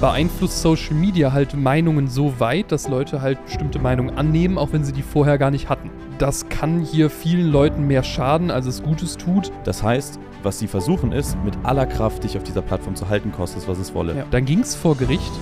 [0.00, 4.82] beeinflusst Social Media halt Meinungen so weit, dass Leute halt bestimmte Meinungen annehmen, auch wenn
[4.82, 5.90] sie die vorher gar nicht hatten.
[6.18, 9.52] Das kann hier vielen Leuten mehr schaden, als es Gutes tut.
[9.64, 13.30] Das heißt, was sie versuchen ist, mit aller Kraft dich auf dieser Plattform zu halten,
[13.30, 14.16] kostet es, was es wolle.
[14.16, 14.24] Ja.
[14.30, 15.32] Dann ging es vor Gericht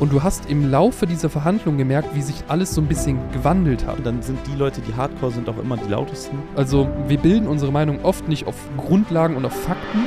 [0.00, 3.86] und du hast im Laufe dieser Verhandlung gemerkt, wie sich alles so ein bisschen gewandelt
[3.86, 3.98] hat.
[3.98, 6.38] Und dann sind die Leute, die hardcore sind, auch immer die lautesten.
[6.56, 10.00] Also, wir bilden unsere Meinung oft nicht auf Grundlagen und auf Fakten.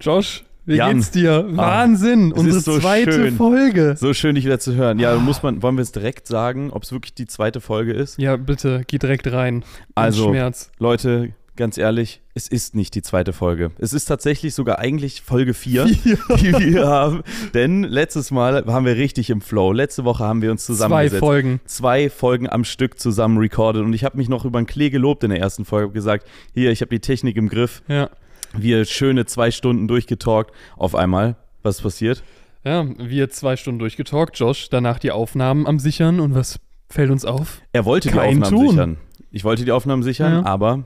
[0.00, 0.96] Josh, wie Jan.
[0.96, 1.46] geht's dir?
[1.52, 3.36] Ah, Wahnsinn, es unsere so zweite schön.
[3.36, 3.94] Folge.
[3.98, 4.98] So schön, dich wieder zu hören.
[4.98, 8.18] Ja, muss man, wollen wir es direkt sagen, ob es wirklich die zweite Folge ist?
[8.18, 9.64] Ja, bitte, geh direkt rein.
[9.94, 10.70] Also, Schmerz.
[10.78, 13.70] Leute, ganz ehrlich, es ist nicht die zweite Folge.
[13.78, 16.18] Es ist tatsächlich sogar eigentlich Folge 4, Vier.
[16.36, 17.22] die wir haben.
[17.54, 19.72] Denn letztes Mal waren wir richtig im Flow.
[19.72, 21.20] Letzte Woche haben wir uns Zwei zusammengesetzt.
[21.20, 21.60] Folgen.
[21.64, 23.82] Zwei Folgen am Stück zusammen recorded.
[23.84, 25.86] Und ich habe mich noch über den Klee gelobt in der ersten Folge.
[25.86, 27.82] Hab gesagt, hier, ich habe die Technik im Griff.
[27.88, 28.10] Ja.
[28.54, 30.52] Wir schöne zwei Stunden durchgetalkt.
[30.76, 32.22] Auf einmal, was ist passiert?
[32.64, 37.24] Ja, wir zwei Stunden durchgetalkt, Josh, danach die Aufnahmen am Sichern und was fällt uns
[37.24, 37.60] auf?
[37.72, 38.70] Er wollte die Kein Aufnahmen Tun.
[38.70, 38.96] sichern.
[39.30, 40.44] Ich wollte die Aufnahmen sichern, Ja.
[40.46, 40.84] aber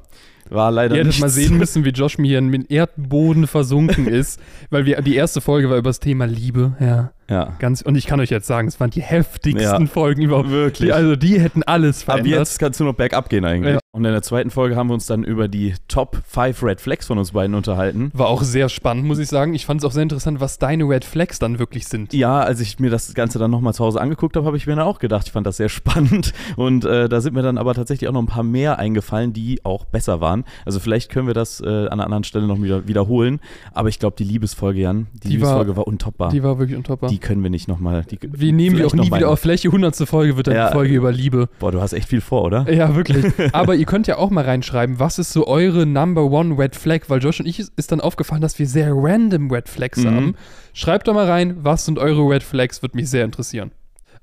[0.48, 4.06] war leider Ihr hättet mal sehen müssen, wie Josh mir hier in den Erdboden versunken
[4.08, 7.12] ist, weil wir die erste Folge war über das Thema Liebe, ja.
[7.28, 9.86] Ja, Ganz, und ich kann euch jetzt sagen, es waren die heftigsten Ja.
[9.86, 10.50] Folgen überhaupt.
[10.50, 10.88] wirklich.
[10.88, 12.26] Die, also die hätten alles verändert.
[12.26, 13.74] jetzt kannst du noch bergab gehen eigentlich.
[13.74, 13.78] Ja.
[13.92, 17.06] Und in der zweiten Folge haben wir uns dann über die Top 5 Red Flags
[17.06, 18.10] von uns beiden unterhalten.
[18.14, 19.54] War auch sehr spannend, muss ich sagen.
[19.54, 22.12] Ich fand es auch sehr interessant, was deine Red Flags dann wirklich sind.
[22.12, 24.74] Ja, als ich mir das Ganze dann nochmal zu Hause angeguckt habe, habe ich mir
[24.74, 26.32] dann auch gedacht, ich fand das sehr spannend.
[26.56, 29.64] Und äh, da sind mir dann aber tatsächlich auch noch ein paar mehr eingefallen, die
[29.64, 30.29] auch besser waren.
[30.64, 33.40] Also vielleicht können wir das äh, an einer anderen Stelle noch wieder wiederholen.
[33.72, 36.30] Aber ich glaube, die Liebesfolge, Jan, die, Die war- Liebesfolge war, untoppbar.
[36.30, 37.10] Die war wirklich untoppbar.
[37.10, 38.04] Die können wir nicht nochmal.
[38.20, 39.40] wir nehmen die auch nie wieder auf.
[39.40, 40.68] Vielleicht die hundertste Folge wird dann Ja.
[40.68, 41.48] die Folge über Liebe.
[41.58, 42.70] Boah, du hast echt viel vor, oder?
[42.72, 43.24] Ja, wirklich.
[43.52, 47.00] Aber ihr könnt ja auch mal reinschreiben, was ist so eure Number One Red Flag?
[47.08, 50.06] Weil Josh und ich ist, ist dann aufgefallen, dass wir sehr random Red Flags Mhm.
[50.06, 50.34] haben.
[50.72, 52.82] Schreibt doch mal rein, was sind eure Red Flags?
[52.82, 53.72] Würde mich sehr interessieren.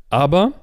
[0.10, 0.54] Aber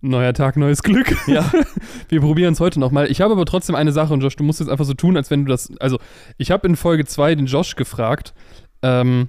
[0.00, 1.14] neuer Tag, neues Glück.
[1.28, 1.50] Ja.
[2.10, 3.10] Wir probieren es heute nochmal.
[3.10, 5.30] Ich habe aber trotzdem eine Sache und Josh, du musst jetzt einfach so tun, als
[5.30, 5.70] wenn du das.
[5.80, 5.98] Also,
[6.38, 8.34] ich habe in Folge 2 den Josh gefragt,
[8.82, 9.28] ähm,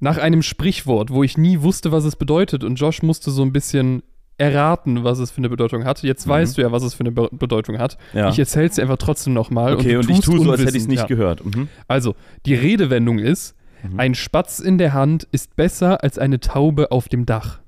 [0.00, 2.64] nach einem Sprichwort, wo ich nie wusste, was es bedeutet.
[2.64, 4.02] Und Josh musste so ein bisschen
[4.38, 6.02] erraten, was es für eine Bedeutung hat.
[6.04, 6.30] Jetzt Mhm.
[6.30, 7.98] weißt du ja, was es für eine Be Bedeutung hat.
[8.14, 8.28] ja.
[8.30, 9.74] Ich erzähle es dir einfach trotzdem nochmal.
[9.74, 11.06] okay, und, du ich tue so, als hätte ich es nicht ja.
[11.06, 11.44] gehört.
[11.44, 11.68] Mhm.
[11.88, 12.14] Also,
[12.46, 13.98] die Redewendung ist: Mhm.
[13.98, 17.58] Ein Spatz in der Hand ist besser als eine Taube auf dem Dach.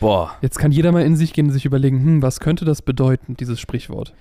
[0.00, 0.36] Boah.
[0.42, 3.36] Jetzt kann jeder mal in sich gehen und sich überlegen, hm, was könnte das bedeuten,
[3.36, 4.14] dieses Sprichwort?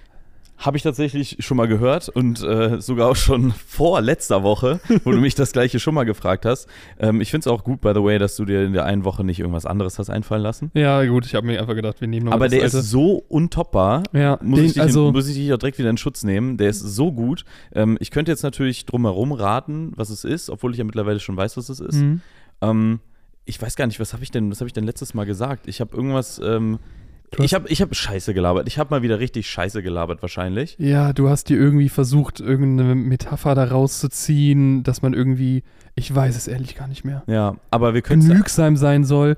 [0.57, 5.11] Habe ich tatsächlich schon mal gehört und äh, sogar auch schon vor letzter Woche, wo
[5.11, 6.69] du mich das gleiche schon mal gefragt hast.
[6.97, 9.03] Ähm, ich finde es auch gut, by the way, dass du dir in der einen
[9.03, 10.71] Woche nicht irgendwas anderes hast einfallen lassen.
[10.73, 12.77] Ja, gut, ich habe mir einfach gedacht, wir nehmen nochmal Aber der alte.
[12.77, 14.03] ist so untoppbar.
[14.13, 16.55] ja, Muss, den, ich dich, also, muss ich dich auch direkt wieder in Schutz nehmen.
[16.55, 17.43] Der ist so gut.
[17.73, 21.35] Ähm, ich könnte jetzt natürlich drumherum raten, was es ist, obwohl ich ja mittlerweile schon
[21.35, 21.95] weiß, was es ist.
[21.97, 22.21] mhm.
[22.61, 22.99] Ähm,
[23.45, 25.67] ich weiß gar nicht, was habe ich denn, was habe ich denn letztes Mal gesagt?
[25.67, 26.79] Ich habe irgendwas, ähm,
[27.39, 28.67] ich habe ich hab Scheiße gelabert.
[28.67, 30.75] Ich habe mal wieder richtig Scheiße gelabert wahrscheinlich.
[30.79, 35.63] ja, du hast dir irgendwie versucht, irgendeine Metapher da rauszuziehen, dass man irgendwie,
[35.95, 39.37] ich weiß es ehrlich gar nicht mehr, Ja, aber wir können genügsam sein soll.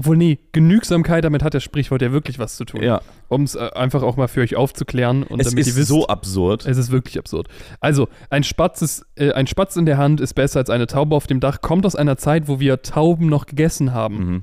[0.00, 2.82] Obwohl, nee, Genügsamkeit, damit hat das Sprichwort ja wirklich was zu tun.
[2.82, 5.76] ja, Um es äh, einfach auch mal für euch aufzuklären und es damit ist ihr
[5.76, 6.64] wisst, so absurd.
[6.64, 7.48] Es ist wirklich absurd.
[7.80, 11.14] Also, ein Spatz, ist, äh, ein Spatz in der Hand ist besser als eine Taube
[11.14, 14.16] auf dem Dach, kommt aus einer Zeit, wo wir Tauben noch gegessen haben.
[14.16, 14.42] Mhm.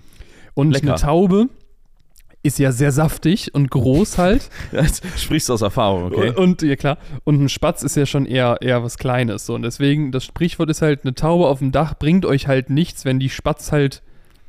[0.54, 0.90] Und Lecker.
[0.90, 1.50] eine Taube
[2.44, 4.52] ist ja sehr saftig und groß halt.
[4.72, 6.36] Jetzt sprichst du aus Erfahrung, okay?
[6.36, 9.48] Und ja klar, und ein Spatz ist ja schon eher, eher was Kleines.
[9.48, 9.56] So.
[9.56, 13.06] Und deswegen, das Sprichwort ist halt, eine Taube auf dem Dach bringt euch halt nichts,
[13.06, 14.04] wenn die Spatz halt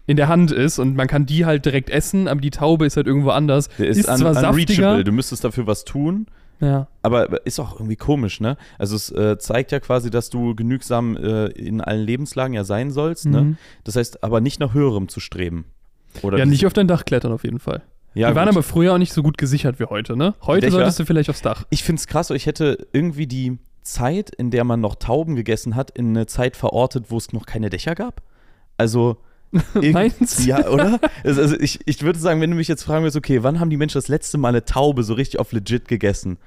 [0.09, 2.97] in der Hand ist und man kann die halt direkt essen, aber die Taube ist
[2.97, 3.69] halt irgendwo anders.
[3.79, 4.59] Der ist, un zwar unreachable.
[4.59, 6.27] saftiger, Du müsstest dafür was tun,
[6.61, 8.57] ja, aber ist auch irgendwie komisch, ne?
[8.79, 12.91] Also es äh, zeigt ja quasi, dass du genügsam äh, in allen Lebenslagen ja sein
[12.91, 13.43] sollst, ne?
[13.43, 13.57] mhm.
[13.85, 15.67] Das heißt, aber nicht nach höherem zu streben.
[16.23, 17.83] Oder ja, nicht auf dein Dach klettern auf jeden Fall.
[18.15, 18.57] Ja, die waren gut.
[18.57, 20.35] aber früher auch nicht so gut gesichert wie heute, ne?
[20.43, 20.73] Heute Dächer?
[20.73, 21.67] solltest du vielleicht aufs Dach.
[21.69, 25.77] Ich finde es krass, ich hätte irgendwie die Zeit, in der man noch Tauben gegessen
[25.77, 28.23] hat, in eine Zeit verortet, wo es noch keine Dächer gab.
[28.79, 29.19] Also.
[29.75, 30.43] Meinst du?
[30.43, 31.01] Ja, oder?
[31.25, 33.71] Also, also ich, ich würde sagen, wenn du mich jetzt fragen würdest, okay, wann haben
[33.71, 36.39] die Menschen das letzte Mal eine Taube so richtig auf legit gegessen?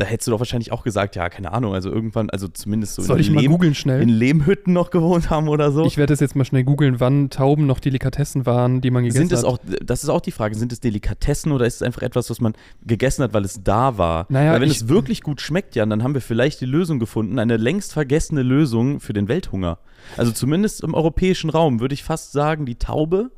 [0.00, 3.02] Da hättest du doch wahrscheinlich auch gesagt, ja, keine Ahnung, also irgendwann, also zumindest so
[3.02, 4.00] Soll in, ich mal Lehm, googeln schnell?
[4.00, 5.84] in Lehmhütten noch gewohnt haben oder so.
[5.84, 9.28] Ich werde das jetzt mal schnell googeln, wann Tauben noch Delikatessen waren, die man gegessen
[9.28, 9.44] sind es hat.
[9.44, 12.40] auch, das ist auch die Frage, sind es Delikatessen oder ist es einfach etwas, was
[12.40, 12.54] man
[12.86, 14.24] gegessen hat, weil es da war?
[14.30, 16.98] Naja, weil wenn ich- es wirklich gut schmeckt, Jan, dann haben wir vielleicht die Lösung
[16.98, 19.78] gefunden, eine längst vergessene Lösung für den Welthunger.
[20.16, 23.30] Also zumindest im europäischen Raum würde ich fast sagen, die Taube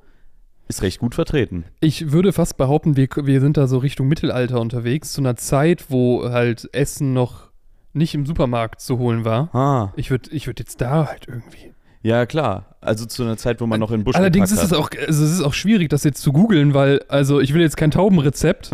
[0.69, 1.65] ist recht gut vertreten.
[1.81, 5.87] Ich würde fast behaupten, wir, wir sind da so Richtung Mittelalter unterwegs, zu einer Zeit,
[5.91, 7.51] wo halt Essen noch
[7.93, 9.55] nicht im Supermarkt zu holen war.
[9.55, 9.93] Ah.
[9.97, 11.73] Ich würde ich würd jetzt da halt irgendwie.
[12.03, 12.77] Ja, klar.
[12.81, 15.31] Also zu einer Zeit, wo man noch in Busch Allerdings ist es auch, also es
[15.31, 18.71] ist auch schwierig, das jetzt zu googeln, weil, also ich will jetzt kein Taubenrezept.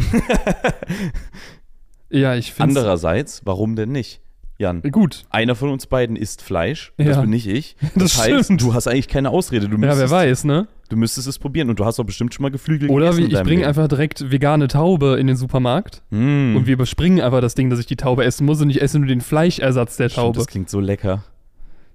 [2.10, 4.22] ja, ich finde Andererseits, warum denn nicht?
[4.60, 5.24] Jan, Gut.
[5.30, 7.20] einer von uns beiden isst Fleisch, das Ja.
[7.20, 7.76] bin nicht ich.
[7.94, 8.60] Das Das, heißt, stimmt.
[8.62, 9.66] du hast eigentlich keine Ausrede.
[9.68, 10.66] Du Ja, müsstest, wer weiß, ne?
[10.88, 13.36] Du müsstest es probieren und du hast doch bestimmt schon mal Geflügel Oder gegessen in
[13.36, 16.56] ich bringe einfach direkt vegane Taube in den Supermarkt Mm.
[16.56, 18.98] und wir überspringen einfach das Ding, dass ich die Taube essen muss und ich esse
[18.98, 20.38] nur den Fleischersatz der Stimmt, Taube.
[20.38, 21.22] Das klingt so lecker.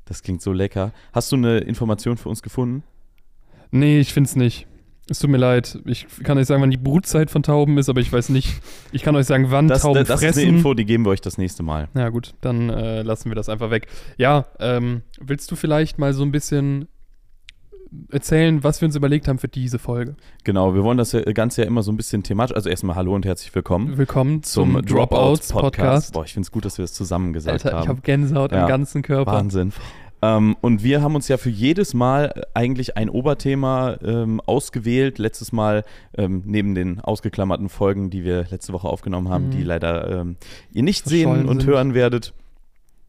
[0.06, 0.92] Das klingt so lecker.
[1.12, 2.84] Hast du eine Information für uns gefunden?
[3.72, 4.68] Nee, ich find's nicht.
[5.10, 5.80] Es tut mir leid.
[5.86, 8.62] Ich kann euch sagen, wann die Brutzeit von Tauben ist, aber ich weiß nicht.
[8.94, 10.40] Ich kann euch sagen, wann Das, Tauben das ist fressen.
[10.40, 11.90] eine Info, die geben wir euch das nächste Mal.
[11.94, 13.88] Ja, gut, dann äh, lassen wir das einfach weg.
[14.18, 16.88] Ja, ähm, willst du vielleicht mal so ein bisschen
[18.12, 20.16] erzählen, was wir uns überlegt haben für diese Folge?
[20.46, 22.56] Genau, wir wollen das Ganze ja immer so ein bisschen thematisch.
[22.56, 26.14] Also erstmal hallo und herzlich willkommen Willkommen zum, zum, Dropouts Podcast.
[26.14, 27.90] Boah, ich finde es gut, dass wir das zusammen gesagt Alter, ich haben.
[27.90, 28.64] habe Gänsehaut Ja.
[28.64, 29.34] am ganzen Körper.
[29.34, 29.74] Wahnsinn.
[30.24, 35.18] Ähm, und wir haben uns ja für jedes Mal eigentlich ein Oberthema ähm, ausgewählt.
[35.18, 35.84] Letztes Mal
[36.18, 39.52] ähm, neben den ausgeklammerten Folgen, die wir letzte Woche aufgenommen haben, Mhm.
[39.52, 40.38] die leider ähm,
[40.72, 41.70] ihr nicht Verschollen sehen und sind.
[41.70, 42.34] hören werdet,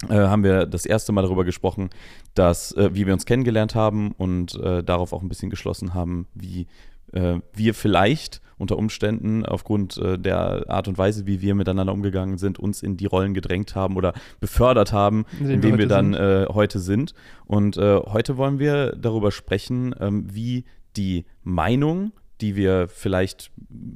[0.08, 1.90] äh, haben wir das erste Mal darüber gesprochen,
[2.34, 6.26] dass äh, wie wir uns kennengelernt haben und äh, darauf auch ein bisschen geschlossen haben,
[6.34, 6.66] wie
[7.12, 12.38] äh, wir vielleicht unter Umständen aufgrund äh, der Art und Weise, wie wir miteinander umgegangen
[12.38, 15.24] sind, uns in die Rollen gedrängt haben oder befördert haben,
[15.54, 17.14] In denen wir dann äh, heute sind.
[17.46, 20.64] Und äh, heute wollen wir darüber sprechen, ähm, wie
[20.96, 23.50] die Meinung, die wir vielleicht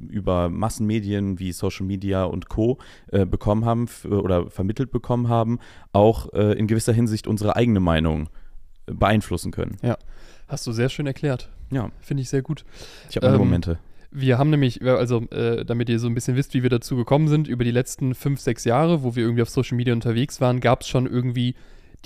[0.09, 2.77] über Massenmedien wie Social Media und Co.
[3.11, 5.59] Äh, bekommen haben f- oder vermittelt bekommen haben,
[5.93, 8.29] auch äh, in gewisser Hinsicht unsere eigene Meinung
[8.87, 9.77] äh, beeinflussen können.
[10.49, 11.49] Hast du sehr schön erklärt.
[11.71, 12.65] Ja, Finde ich sehr gut.
[13.09, 13.79] ich habe meine Ähm, Momente.
[14.11, 17.27] Wir haben nämlich, also äh, damit ihr so ein bisschen wisst, wie wir dazu gekommen
[17.27, 20.59] sind, über die letzten fünf, sechs Jahre, wo wir irgendwie auf Social Media unterwegs waren,
[20.61, 21.53] gab es schon irgendwie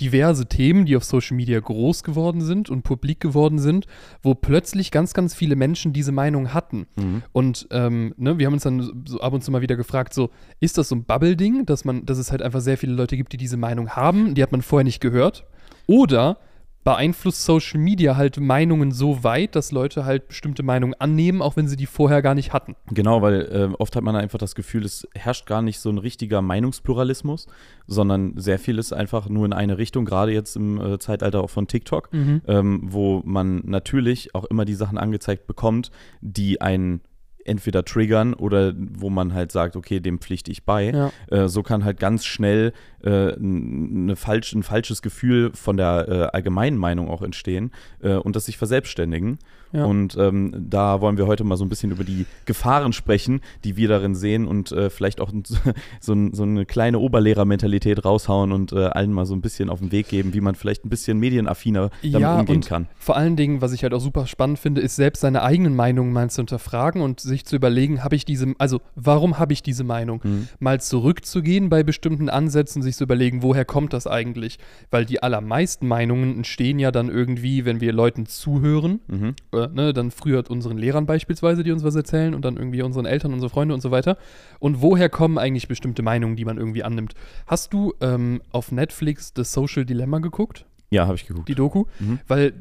[0.00, 3.86] diverse Themen, die auf Social Media groß geworden sind und publik geworden sind,
[4.22, 6.86] wo plötzlich ganz, ganz viele Menschen diese Meinung hatten.
[6.96, 7.22] Mhm.
[7.32, 10.30] Und ähm, ne, wir haben uns dann so ab und zu mal wieder gefragt, so,
[10.60, 13.32] ist das so ein Bubble-Ding, dass man, dass es halt einfach sehr viele Leute gibt,
[13.32, 15.46] die diese Meinung haben, die hat man vorher nicht gehört?
[15.86, 16.38] Oder
[16.84, 21.66] beeinflusst Social Media halt Meinungen so weit, dass Leute halt bestimmte Meinungen annehmen, auch wenn
[21.66, 22.76] sie die vorher gar nicht hatten?
[22.90, 25.98] Genau, weil äh, oft hat man einfach das Gefühl, es herrscht gar nicht so ein
[25.98, 27.46] richtiger Meinungspluralismus,
[27.86, 31.50] sondern sehr viel ist einfach nur in eine Richtung, gerade jetzt im äh, Zeitalter auch
[31.50, 35.90] von TikTok, ähm, wo man natürlich auch immer die Sachen angezeigt bekommt,
[36.20, 37.00] die einen
[37.44, 40.90] entweder triggern oder wo man halt sagt, okay, dem pflichte ich bei.
[40.90, 41.12] Ja.
[41.30, 46.36] Äh, so kann halt ganz schnell äh, eine falsch, ein falsches Gefühl von der äh,
[46.36, 49.38] allgemeinen Meinung auch entstehen äh, und das sich verselbstständigen.
[49.74, 49.84] Ja.
[49.86, 53.76] Und ähm, da wollen wir heute mal so ein bisschen über die Gefahren sprechen, die
[53.76, 55.30] wir darin sehen und äh, vielleicht auch
[56.00, 59.90] so, so eine kleine Oberlehrermentalität raushauen und äh, allen mal so ein bisschen auf den
[59.92, 62.86] Weg geben, wie man vielleicht ein bisschen medienaffiner damit Ja, umgehen kann.
[62.98, 66.12] Vor allen Dingen, was ich halt auch super spannend finde, ist selbst seine eigenen Meinungen
[66.12, 69.84] mal zu hinterfragen und sich zu überlegen, habe ich diese, also warum habe ich diese
[69.84, 70.20] Meinung?
[70.22, 70.48] Mhm.
[70.60, 74.58] Mal zurückzugehen bei bestimmten Ansätzen, sich zu überlegen, woher kommt das eigentlich?
[74.90, 79.34] Weil die allermeisten Meinungen entstehen ja dann irgendwie, wenn wir Leuten zuhören, Mhm.
[79.52, 83.06] äh, ne, dann früher unseren Lehrern beispielsweise, die uns was erzählen und dann irgendwie unseren
[83.06, 84.16] Eltern, unsere Freunde und so weiter.
[84.58, 87.14] Und woher kommen eigentlich bestimmte Meinungen, die man irgendwie annimmt?
[87.46, 90.66] Hast du ähm, auf Netflix The Social Dilemma geguckt?
[90.90, 91.48] Ja, habe ich geguckt.
[91.48, 92.20] die Doku, Mhm.
[92.28, 92.52] weil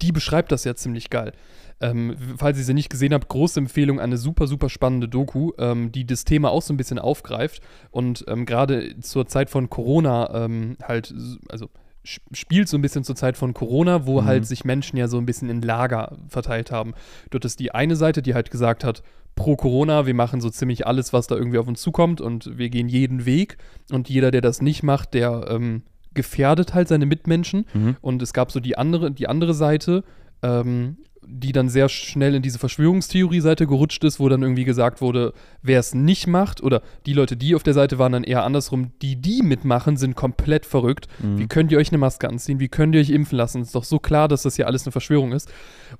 [0.00, 1.32] die beschreibt das ja ziemlich geil.
[1.80, 5.90] Ähm, falls ihr sie nicht gesehen habt, große Empfehlung, eine super, super spannende Doku, ähm,
[5.92, 10.44] die das Thema auch so ein bisschen aufgreift und ähm, gerade zur Zeit von Corona
[10.44, 11.12] ähm, halt,
[11.48, 11.68] also
[12.04, 14.24] spielt so ein bisschen zur Zeit von Corona, wo Mhm.
[14.26, 16.94] halt sich Menschen ja so ein bisschen in Lager verteilt haben.
[17.30, 19.02] Dort ist die eine Seite, die halt gesagt hat,
[19.34, 22.68] pro Corona, wir machen so ziemlich alles, was da irgendwie auf uns zukommt und wir
[22.70, 23.56] gehen jeden Weg
[23.90, 25.82] und jeder, der das nicht macht, der ähm,
[26.12, 27.64] gefährdet halt seine Mitmenschen.
[27.72, 27.96] Mhm.
[28.02, 30.04] Und es gab so die andere, die andere Seite,
[30.42, 35.32] ähm, die dann sehr schnell in diese Verschwörungstheorie-Seite gerutscht ist, wo dann irgendwie gesagt wurde,
[35.62, 38.92] wer es nicht macht, oder die Leute, die auf der Seite waren, dann eher andersrum,
[39.02, 41.08] die, die mitmachen, sind komplett verrückt.
[41.22, 41.38] Mhm.
[41.38, 42.60] Wie könnt ihr euch eine Maske anziehen?
[42.60, 43.62] Wie könnt ihr euch impfen lassen?
[43.62, 45.50] Ist doch so klar, dass das hier alles eine Verschwörung ist.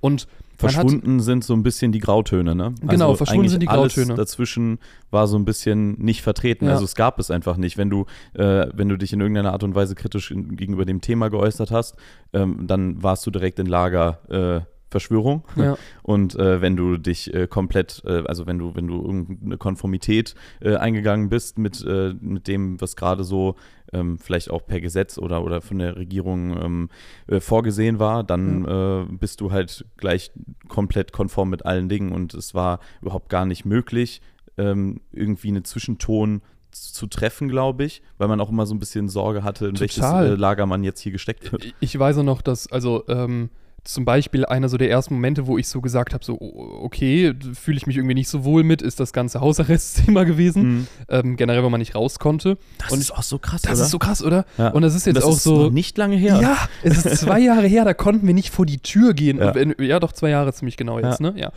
[0.00, 0.26] Und
[0.60, 2.74] man hat, Verschwunden sind so ein bisschen die Grautöne, ne?
[2.82, 4.14] Genau, verschwunden eigentlich sind die alles Grautöne.
[4.14, 4.78] dazwischen
[5.10, 6.66] war so ein bisschen nicht vertreten.
[6.66, 6.72] Ja.
[6.72, 7.78] Also es gab es einfach nicht.
[7.78, 11.00] Wenn du, äh, wenn du dich in irgendeiner Art und Weise kritisch in, gegenüber dem
[11.00, 11.96] Thema geäußert hast,
[12.32, 15.42] ähm, dann warst du direkt in Lager äh, Verschwörung.
[15.56, 19.56] ja, Und äh, wenn du dich äh, komplett, äh, also wenn du, wenn du irgendeine
[19.58, 23.56] Konformität äh, eingegangen bist mit, äh, mit dem, was gerade so
[23.92, 26.88] ähm, vielleicht auch per Gesetz oder, oder von der Regierung ähm,
[27.26, 30.30] äh, vorgesehen war, dann äh, bist du halt gleich
[30.68, 34.22] komplett konform mit allen Dingen und es war überhaupt gar nicht möglich,
[34.56, 39.10] ähm, irgendwie einen Zwischenton zu treffen, glaube ich, weil man auch immer so ein bisschen
[39.10, 40.26] Sorge hatte, in welches Total.
[40.32, 41.66] äh, Lager man jetzt hier gesteckt wird.
[41.66, 43.50] Ich- Ich weiß auch noch, dass, also ähm,
[43.84, 47.34] zum Beispiel einer so der ersten Momente, wo ich so gesagt habe, so, o- okay,
[47.54, 50.62] fühle ich mich irgendwie nicht so wohl mit, ist das ganze Hausarrestzimmer gewesen.
[50.62, 50.86] Mhm.
[51.08, 52.58] Ähm, generell, weil man nicht raus konnte.
[52.78, 53.82] Das Und ist auch so krass, Das oder?
[53.82, 54.44] ist so krass, oder?
[54.56, 54.68] Ja.
[54.68, 55.68] Und das ist jetzt das auch ist so.
[55.70, 56.38] nicht lange her.
[56.40, 59.38] Ja, es ist zwei Jahre her, da konnten wir nicht vor die Tür gehen.
[59.38, 59.52] Ja.
[59.54, 61.34] Wenn, ja doch, zwei Jahre ziemlich genau jetzt, ne?
[61.36, 61.50] Ja.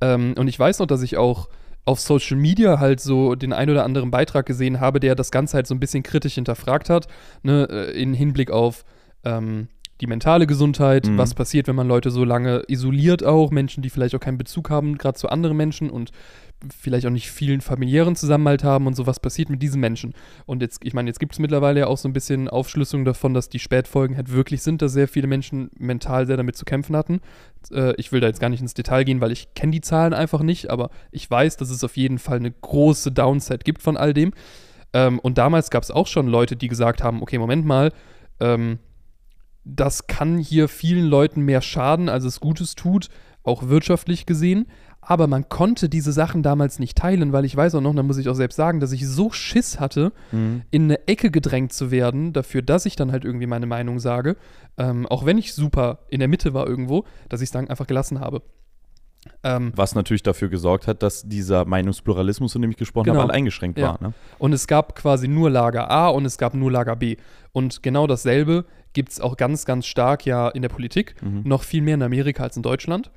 [0.00, 1.48] Ähm, und ich weiß noch, dass ich auch
[1.84, 5.54] auf Social Media halt so den ein oder anderen Beitrag gesehen habe, der das Ganze
[5.56, 7.06] halt so ein bisschen kritisch hinterfragt hat,
[7.42, 8.84] ne, äh, in Hinblick auf
[9.24, 9.68] ähm,
[10.00, 11.18] die mentale Gesundheit, Mhm.
[11.18, 14.70] was passiert, wenn man Leute so lange isoliert auch, Menschen, die vielleicht auch keinen Bezug
[14.70, 16.10] haben, gerade zu anderen Menschen und
[16.78, 20.12] vielleicht auch nicht vielen familiären Zusammenhalt haben und so, was passiert mit diesen Menschen.
[20.44, 23.32] Und jetzt, ich meine, jetzt gibt es mittlerweile ja auch so ein bisschen Aufschlüsselung davon,
[23.32, 26.94] dass die Spätfolgen halt wirklich sind, dass sehr viele Menschen mental sehr damit zu kämpfen
[26.96, 27.20] hatten.
[27.72, 30.12] Äh, ich will da jetzt gar nicht ins Detail gehen, weil ich kenne die Zahlen
[30.12, 33.96] einfach nicht, aber ich weiß, dass es auf jeden Fall eine große Downside gibt von
[33.96, 34.32] all dem.
[34.92, 37.90] Ähm, und damals gab es auch schon Leute, die gesagt haben, okay, Moment mal,
[38.38, 38.78] ähm,
[39.76, 43.08] das kann hier vielen Leuten mehr schaden, als es Gutes tut,
[43.42, 44.66] auch wirtschaftlich gesehen.
[45.02, 48.18] Aber man konnte diese Sachen damals nicht teilen, weil ich weiß auch noch, da muss
[48.18, 50.62] ich auch selbst sagen, dass ich so Schiss hatte, Mhm.
[50.70, 54.36] in eine Ecke gedrängt zu werden, dafür, dass ich dann halt irgendwie meine Meinung sage,
[54.76, 57.86] ähm, auch wenn ich super in der Mitte war irgendwo, dass ich es dann einfach
[57.86, 58.42] gelassen habe.
[59.42, 63.20] Ähm, Was natürlich dafür gesorgt hat, dass dieser Meinungspluralismus, von dem ich gesprochen Genau.
[63.20, 63.88] habe, halt eingeschränkt Ja.
[63.88, 63.98] war.
[64.02, 64.12] Ne?
[64.38, 67.16] Und es gab quasi nur Lager A und es gab nur Lager B.
[67.52, 71.42] Und genau dasselbe gibt es auch ganz, ganz stark ja in der Politik, Mhm.
[71.44, 73.10] noch viel mehr in Amerika als in Deutschland,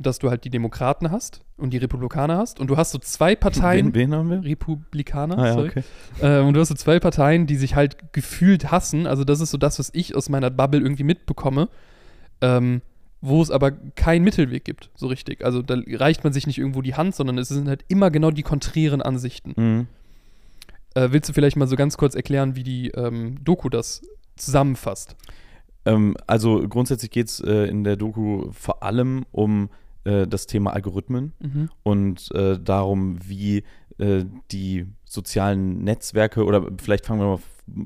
[0.00, 2.58] dass du halt die Demokraten hast und die Republikaner hast.
[2.58, 3.94] Und du hast so zwei Parteien.
[3.94, 4.42] Wen, wen haben wir?
[4.44, 5.68] Republikaner, Ah, ja, sorry.
[5.68, 5.84] okay.
[6.20, 9.06] Äh, und du hast so zwei Parteien, die sich halt gefühlt hassen.
[9.06, 11.68] Also das ist so das, was ich aus meiner Bubble irgendwie mitbekomme.
[12.40, 12.82] Ähm,
[13.26, 15.44] wo es aber keinen Mittelweg gibt, so richtig.
[15.44, 18.30] Also da reicht man sich nicht irgendwo die Hand, sondern es sind halt immer genau
[18.30, 19.54] die konträren Ansichten.
[19.56, 19.86] Mhm.
[20.94, 24.02] Äh, willst du vielleicht mal so ganz kurz erklären, wie die ähm, Doku das
[24.36, 25.16] zusammenfasst?
[25.86, 29.70] Ähm, also grundsätzlich geht es äh, in der Doku vor allem um
[30.04, 31.70] äh, das Thema Algorithmen Mhm.
[31.82, 33.64] und äh, darum, wie
[33.98, 37.38] äh, die sozialen Netzwerke oder vielleicht fangen wir mal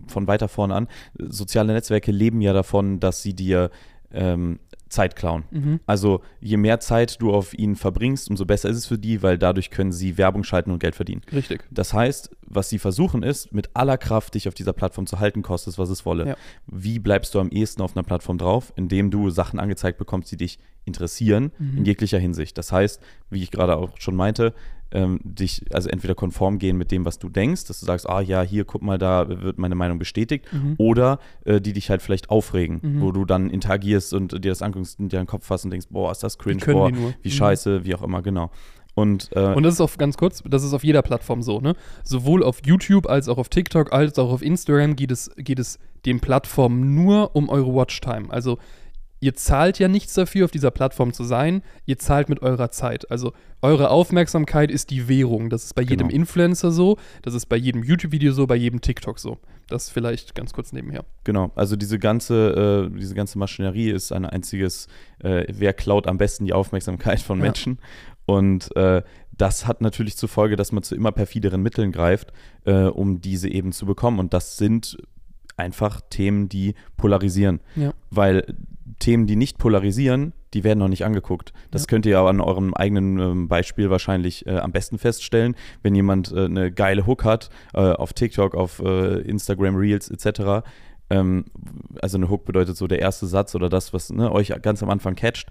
[0.08, 0.88] von weiter vorne an.
[1.16, 3.70] Soziale Netzwerke leben ja davon, dass sie dir
[4.10, 5.44] ähm, Zeit klauen.
[5.50, 5.80] Mhm.
[5.86, 9.38] Also je mehr Zeit du auf ihnen verbringst, umso besser ist es für die, weil
[9.38, 11.22] dadurch können sie Werbung schalten und Geld verdienen.
[11.32, 11.64] Richtig.
[11.70, 15.42] Das heißt, was sie versuchen ist, mit aller Kraft dich auf dieser Plattform zu halten,
[15.42, 16.26] kostet es, was es wolle.
[16.28, 16.36] Ja.
[16.66, 18.72] Wie bleibst du am ehesten auf einer Plattform drauf?
[18.76, 21.78] Indem du Sachen angezeigt bekommst, die dich interessieren, Mhm.
[21.78, 22.56] in jeglicher Hinsicht.
[22.56, 24.54] Das heißt, wie ich gerade auch schon meinte,
[24.90, 28.20] ähm, dich also entweder konform gehen mit dem, was du denkst, dass du sagst, ah
[28.20, 30.74] ja, hier, guck mal, da wird meine Meinung bestätigt, Mhm.
[30.78, 33.00] oder äh, die dich halt vielleicht aufregen, Mhm.
[33.02, 35.88] wo du dann interagierst und dir das anguckst und dir einen Kopf fasst und denkst,
[35.90, 36.90] boah, ist das cringe, boah,
[37.22, 37.32] wie Mhm.
[37.32, 38.50] scheiße, wie auch immer, genau.
[38.94, 41.74] Und, äh, Und das ist auch ganz kurz, das ist auf jeder Plattform so, ne?
[42.02, 45.78] Sowohl auf YouTube als auch auf TikTok als auch auf Instagram geht es, geht es
[46.04, 48.28] den Plattformen nur um eure Watchtime.
[48.30, 48.58] Also
[49.20, 53.10] ihr zahlt ja nichts dafür, auf dieser Plattform zu sein, ihr zahlt mit eurer Zeit.
[53.10, 53.32] Also
[53.62, 55.50] eure Aufmerksamkeit ist die Währung.
[55.50, 56.20] Das ist bei jedem Genau.
[56.20, 59.38] Influencer so, das ist bei jedem YouTube-Video so, bei jedem TikTok so.
[59.68, 61.04] Das vielleicht ganz kurz nebenher.
[61.24, 64.86] Genau, also diese ganze, äh, diese ganze Maschinerie ist ein einziges,
[65.18, 67.44] äh, wer klaut am besten die Aufmerksamkeit von Ja.
[67.44, 67.78] Menschen.
[68.24, 69.02] Und äh,
[69.36, 72.32] das hat natürlich zur Folge, dass man zu immer perfideren Mitteln greift,
[72.64, 74.18] äh, um diese eben zu bekommen.
[74.18, 74.96] Und das sind
[75.58, 77.60] einfach Themen, die polarisieren.
[77.76, 77.92] Ja.
[78.10, 78.54] Weil
[78.98, 81.52] Themen, die nicht polarisieren, die werden noch nicht angeguckt.
[81.70, 81.86] Das Ja.
[81.88, 85.54] könnt ihr aber an eurem eigenen ähm, Beispiel wahrscheinlich äh, am besten feststellen.
[85.82, 90.64] Wenn jemand äh, eine geile Hook hat, äh, auf TikTok, auf äh, Instagram Reels etc.,
[91.10, 91.44] ähm,
[92.02, 94.90] also eine Hook bedeutet so der erste Satz oder das, was ne, euch ganz am
[94.90, 95.48] Anfang catcht,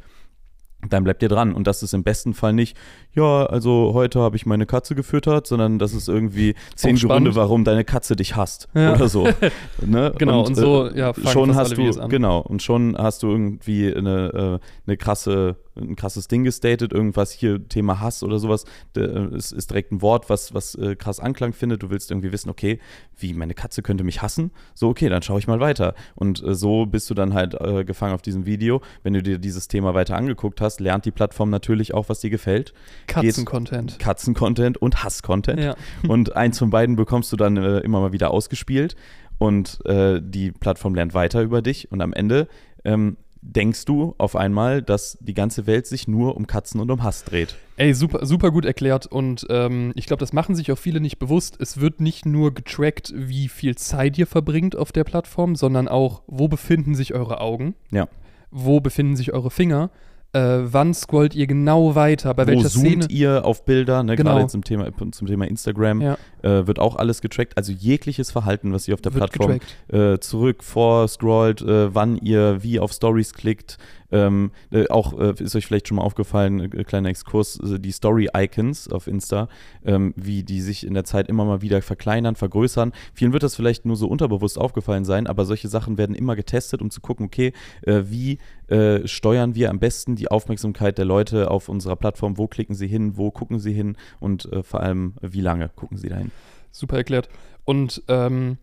[0.93, 1.53] dann bleibt ihr dran.
[1.53, 2.77] Und das ist im besten Fall nicht,
[3.13, 6.95] ja, also heute habe ich meine Katze gefüttert, sondern das ist irgendwie zehn.
[6.97, 8.93] Gründe, warum deine Katze dich hasst Ja.
[8.93, 9.27] oder so.
[9.85, 10.13] ne?
[10.17, 12.09] Genau, und so, ja, schon hast du, an.
[12.09, 17.31] genau, und schon hast du irgendwie eine, äh, eine krasse, ein krasses Ding gestatet, irgendwas
[17.31, 18.65] hier, Thema Hass oder sowas,
[18.95, 21.83] äh, ist, ist direkt ein Wort, was, was äh, krass Anklang findet.
[21.83, 22.79] Du willst irgendwie wissen, okay,
[23.17, 24.51] wie meine Katze könnte mich hassen?
[24.73, 25.93] So, okay, dann schaue ich mal weiter.
[26.15, 28.81] Und äh, so bist du dann halt äh, gefangen auf diesem Video.
[29.03, 32.29] Wenn du dir dieses Thema weiter angeguckt hast, lernt die Plattform natürlich auch, was dir
[32.29, 32.73] gefällt.
[33.07, 33.99] Katzen-Content.
[33.99, 35.59] Katzen-Content und Hass-Content.
[35.59, 35.75] Ja.
[36.07, 38.95] Und eins von beiden bekommst du dann äh, immer mal wieder ausgespielt.
[39.37, 41.91] Und äh, die Plattform lernt weiter über dich.
[41.91, 42.47] Und am Ende
[42.83, 47.03] ähm, denkst du auf einmal, dass die ganze Welt sich nur um Katzen und um
[47.03, 47.55] Hass dreht.
[47.77, 51.19] Ey, super, super gut erklärt und ähm, ich glaube, das machen sich auch viele nicht
[51.19, 51.55] bewusst.
[51.61, 56.23] Es wird nicht nur getrackt, wie viel Zeit ihr verbringt auf der Plattform, sondern auch,
[56.25, 58.07] wo befinden sich eure Augen, Ja.
[58.49, 59.91] wo befinden sich eure Finger,
[60.33, 63.05] äh, wann scrollt ihr genau weiter, bei Wo welcher zoomt Szene.
[63.09, 64.15] ihr auf Bilder, ne?
[64.15, 64.31] Genau.
[64.31, 66.17] gerade jetzt zum Thema, zum Thema Instagram, Ja.
[66.43, 67.57] äh, wird auch alles getrackt.
[67.57, 69.59] Also jegliches Verhalten, was ihr auf der wird Plattform
[69.91, 73.77] äh, zurück, vor, scrollt, äh, wann ihr wie auf Stories klickt.
[74.11, 77.91] Ähm, äh, auch äh, ist euch vielleicht schon mal aufgefallen, äh, kleiner Exkurs, äh, die
[77.91, 79.49] Story-Icons auf Insta,
[79.85, 82.93] ähm, wie die sich in der Zeit immer mal wieder verkleinern, vergrößern.
[83.13, 86.81] Vielen wird das vielleicht nur so unterbewusst aufgefallen sein, aber solche Sachen werden immer getestet,
[86.81, 88.37] um zu gucken, okay, äh, wie
[88.67, 92.87] äh, steuern wir am besten die Aufmerksamkeit der Leute auf unserer Plattform, wo klicken sie
[92.87, 96.31] hin, wo gucken sie hin und vor allem, wie lange gucken sie dahin.
[96.71, 97.29] Super erklärt.
[97.65, 98.57] Und ähm,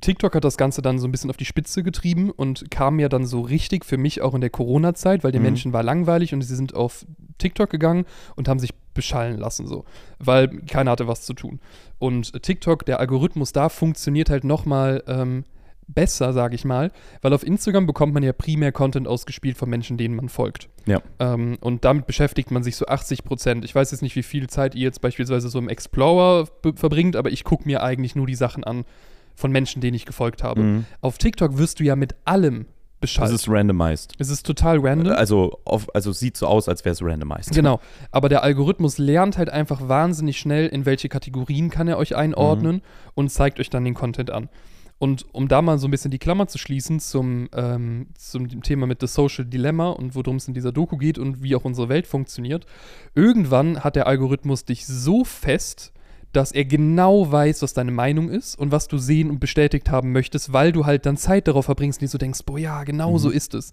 [0.00, 3.08] TikTok hat das Ganze dann so ein bisschen auf die Spitze getrieben und kam ja
[3.08, 5.46] dann so richtig für mich auch in der Corona-Zeit, weil den Mhm.
[5.48, 7.06] Menschen war langweilig und sie sind auf
[7.38, 8.04] TikTok gegangen
[8.36, 9.84] und haben sich beschallen lassen, so.
[10.18, 11.60] Weil keiner hatte was zu tun.
[11.98, 15.44] Und TikTok, der Algorithmus da funktioniert halt nochmal ähm,
[15.86, 19.96] besser, sage ich mal, weil auf Instagram bekommt man ja primär Content ausgespielt von Menschen,
[19.96, 20.68] denen man folgt.
[20.86, 21.00] Ja.
[21.18, 23.64] Ähm, und damit beschäftigt man sich so 80 Prozent.
[23.64, 27.30] Ich weiß jetzt nicht, wie viel Zeit ihr jetzt beispielsweise so im Explorer verbringt, aber
[27.30, 28.84] ich gucke mir eigentlich nur die Sachen an
[29.38, 30.62] von Menschen, denen ich gefolgt habe.
[30.62, 30.84] Mhm.
[31.00, 32.66] Auf TikTok wirst du ja mit allem
[33.00, 33.32] Das beschallt.
[33.32, 34.14] ist randomized.
[34.18, 35.12] es ist total random.
[35.14, 37.54] Also, auf, also sieht so aus, als wäre es randomized.
[37.54, 37.80] Genau,
[38.10, 42.76] aber der Algorithmus lernt halt einfach wahnsinnig schnell, in welche Kategorien kann er euch einordnen
[42.76, 42.82] Mhm.
[43.14, 44.48] und zeigt euch dann den Content an.
[45.00, 48.88] Und um da mal so ein bisschen die Klammer zu schließen zum, ähm, zum Thema
[48.88, 51.88] mit The Social Dilemma und worum es in dieser Doku geht und wie auch unsere
[51.88, 52.66] Welt funktioniert,
[53.14, 55.92] irgendwann hat der Algorithmus dich so fest,
[56.32, 60.12] dass er genau weiß, was deine Meinung ist und was du sehen und bestätigt haben
[60.12, 63.18] möchtest, weil du halt dann Zeit darauf verbringst, dir so denkst, boah ja, genau Mhm.
[63.18, 63.72] so ist es.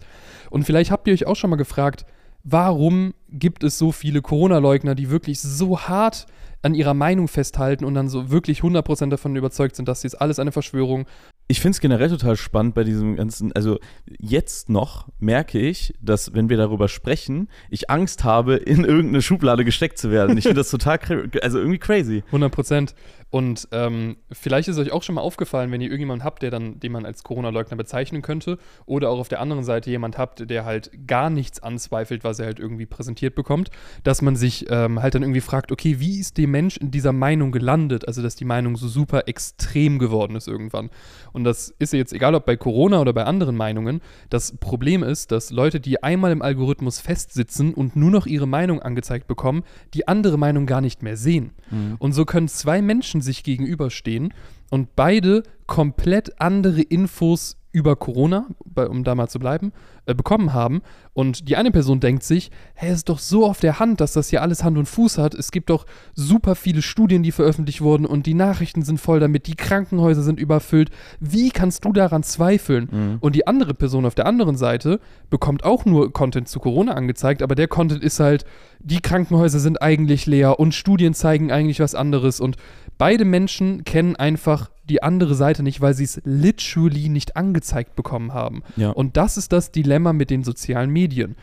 [0.50, 2.06] Und vielleicht habt ihr euch auch schon mal gefragt,
[2.44, 6.26] warum gibt es so viele Corona-Leugner, die wirklich so hart
[6.62, 10.38] an ihrer Meinung festhalten und dann so wirklich 100% davon überzeugt sind, dass dies alles
[10.38, 11.06] eine Verschwörung
[11.48, 13.78] Ich finde es generell total spannend bei diesem ganzen, also
[14.18, 19.64] jetzt noch merke ich, dass wenn wir darüber sprechen, ich Angst habe, in irgendeine Schublade
[19.64, 20.36] gesteckt zu werden.
[20.36, 20.98] Ich finde das total,
[21.42, 22.24] also irgendwie crazy.
[22.26, 22.94] 100 Prozent.
[23.30, 26.78] Und ähm, vielleicht ist euch auch schon mal aufgefallen, wenn ihr irgendjemanden habt, der dann,
[26.78, 30.64] den man als Corona-Leugner bezeichnen könnte, oder auch auf der anderen Seite jemand habt, der
[30.64, 33.70] halt gar nichts anzweifelt, was er halt irgendwie präsentiert bekommt,
[34.04, 37.12] dass man sich ähm, halt dann irgendwie fragt, okay, wie ist der Mensch in dieser
[37.12, 38.06] Meinung gelandet?
[38.06, 40.90] Also, dass die Meinung so super extrem geworden ist irgendwann.
[41.32, 44.00] Und das ist ja jetzt egal, ob bei Corona oder bei anderen Meinungen.
[44.30, 48.80] Das Problem ist, dass Leute, die einmal im Algorithmus festsitzen und nur noch ihre Meinung
[48.80, 51.52] angezeigt bekommen, die andere Meinung gar nicht mehr sehen.
[51.98, 54.32] Und so können zwei Menschen sich gegenüberstehen
[54.70, 59.70] und beide komplett andere Infos über Corona, bei, um da mal zu bleiben,
[60.06, 60.80] äh, bekommen haben.
[61.12, 64.14] Und die eine Person denkt sich, hey, es ist doch so auf der Hand, dass
[64.14, 65.34] das hier alles Hand und Fuß hat.
[65.34, 69.46] Es gibt doch super viele Studien, die veröffentlicht wurden und die Nachrichten sind voll damit,
[69.46, 70.88] die Krankenhäuser sind überfüllt.
[71.20, 72.88] Wie kannst du daran zweifeln?
[72.90, 73.16] Mhm.
[73.20, 74.98] Und die andere Person auf der anderen Seite
[75.28, 78.46] bekommt auch nur Content zu Corona angezeigt, aber der Content ist halt,
[78.78, 82.40] die Krankenhäuser sind eigentlich leer und Studien zeigen eigentlich was anderes.
[82.40, 82.56] Und
[82.98, 88.32] beide Menschen kennen einfach die andere Seite nicht, weil sie es literally nicht angezeigt bekommen
[88.32, 88.62] haben.
[88.76, 88.90] Ja.
[88.90, 91.36] Und das ist das Dilemma mit den sozialen Medien.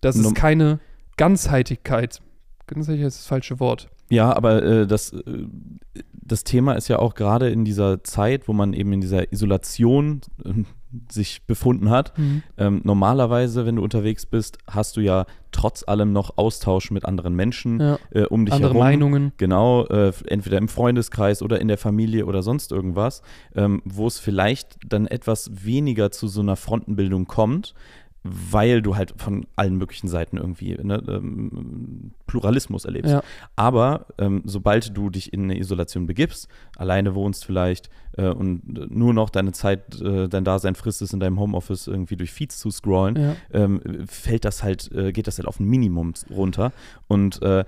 [0.00, 0.80] Das ist keine
[1.16, 2.20] Ganzheitlichkeit.
[2.66, 3.88] Ganzheitlichkeit ist das falsche Wort.
[4.10, 5.22] Ja, aber äh, das, äh,
[6.12, 10.20] das Thema ist ja auch gerade in dieser Zeit, wo man eben in dieser Isolation
[10.44, 10.64] äh,
[11.10, 12.12] sich befunden hat.
[12.58, 17.34] Ähm, normalerweise, wenn du unterwegs bist, hast du ja trotz allem noch Austausch mit anderen
[17.34, 17.98] Menschen Ja.
[18.10, 18.84] äh, um dich Andere herum.
[18.86, 19.32] Meinungen.
[19.36, 23.22] Genau, äh, entweder im Freundeskreis oder in der Familie oder sonst irgendwas,
[23.54, 27.74] ähm, wo es vielleicht dann etwas weniger zu so einer Frontenbildung kommt,
[28.22, 33.12] weil du halt von allen möglichen Seiten irgendwie ne, ähm, Pluralismus erlebst.
[33.12, 33.22] Ja.
[33.56, 39.14] Aber ähm, sobald du dich in eine Isolation begibst, alleine wohnst vielleicht äh, und nur
[39.14, 42.70] noch deine Zeit, äh, dein Dasein frisst es in deinem Homeoffice irgendwie durch Feeds zu
[42.70, 43.36] scrollen, Ja.
[43.52, 46.72] ähm, fällt das halt, äh, geht das halt auf ein Minimum runter.
[47.08, 47.64] Und äh,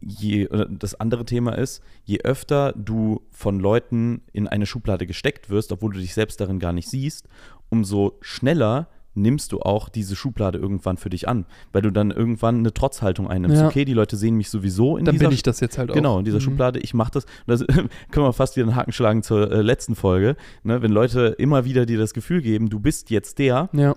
[0.00, 5.50] je, äh, das andere Thema ist, je öfter du von Leuten in eine Schublade gesteckt
[5.50, 7.28] wirst, obwohl du dich selbst darin gar nicht siehst,
[7.68, 12.58] umso schneller nimmst du auch diese Schublade irgendwann für dich an, weil du dann irgendwann
[12.58, 13.56] eine Trotzhaltung einnimmst.
[13.60, 13.66] Ja.
[13.66, 15.94] Okay, die Leute sehen mich sowieso in Dann dieser bin ich das jetzt halt auch.
[15.94, 16.42] Genau, in dieser Mhm.
[16.42, 17.26] Schublade, ich mache das.
[17.46, 17.64] Das
[18.10, 20.36] können wir fast wieder einen Haken schlagen zur äh, letzten Folge.
[20.62, 20.82] Ne?
[20.82, 23.96] Wenn Leute immer wieder dir das Gefühl geben, du bist jetzt der, Ja.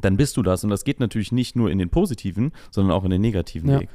[0.00, 0.62] dann bist du das.
[0.64, 3.80] Und das geht natürlich nicht nur in den positiven, sondern auch in den negativen Ja.
[3.80, 3.88] Weg.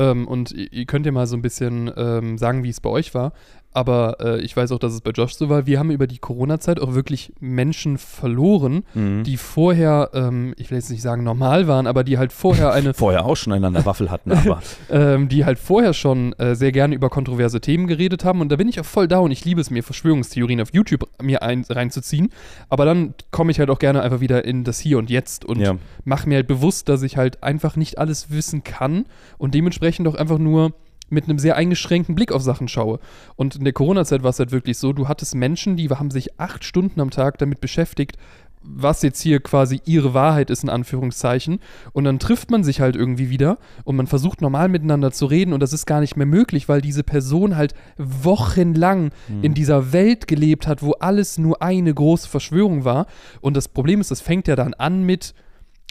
[0.00, 2.90] Ähm, und ihr ihr könnt ja mal so ein bisschen ähm, sagen, wie es bei
[2.90, 3.32] euch war.
[3.72, 5.64] aber äh, ich weiß auch, dass es bei Josh so war.
[5.64, 9.22] Wir haben über die Corona-Zeit auch wirklich Menschen verloren, Mhm.
[9.22, 12.94] die vorher, ähm, ich will jetzt nicht sagen normal waren, aber die halt vorher eine,
[12.94, 14.60] Vorher auch schon einen an der Waffel hatten, aber
[14.90, 18.40] ähm, die halt vorher schon äh, sehr gerne über kontroverse Themen geredet haben.
[18.40, 19.30] Und da bin ich auch voll down.
[19.30, 22.30] Ich liebe es mir, Verschwörungstheorien auf YouTube mir ein, reinzuziehen.
[22.70, 25.60] Aber dann komme ich halt auch gerne einfach wieder in das Hier und Jetzt und
[25.60, 25.76] ja.
[26.04, 29.04] mache mir halt bewusst, dass ich halt einfach nicht alles wissen kann
[29.38, 30.72] und dementsprechend auch einfach nur
[31.08, 33.00] mit einem sehr eingeschränkten Blick auf Sachen schaue.
[33.34, 36.38] Und in der Corona-Zeit war es halt wirklich so, du hattest Menschen, die haben sich
[36.38, 38.16] acht Stunden am Tag damit beschäftigt,
[38.62, 41.60] was jetzt hier quasi ihre Wahrheit ist, in Anführungszeichen.
[41.92, 45.54] Und dann trifft man sich halt irgendwie wieder und man versucht normal miteinander zu reden
[45.54, 49.42] und das ist gar nicht mehr möglich, weil diese Person halt wochenlang Mhm.
[49.42, 53.06] in dieser Welt gelebt hat, wo alles nur eine große Verschwörung war.
[53.40, 55.34] Und das Problem ist, das fängt ja dann an mit,